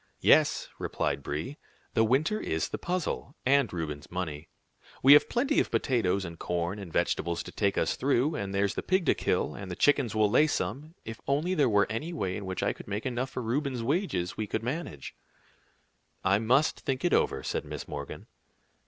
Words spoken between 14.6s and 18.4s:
manage." "I must think it over," said Miss Morgan.